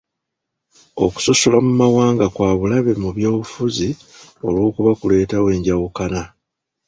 [1.05, 3.89] Okusosola mu mawanga kwa bulabe mu by'obufuzi
[4.45, 6.21] olw'okuba kuleetawo enjawukana.